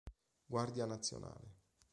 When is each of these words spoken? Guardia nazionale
Guardia 0.49 0.87
nazionale 0.87 1.53